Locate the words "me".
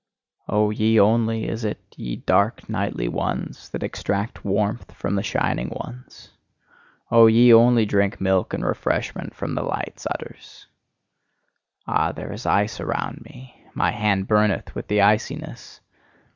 13.25-13.63